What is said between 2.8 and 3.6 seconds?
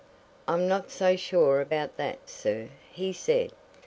he said.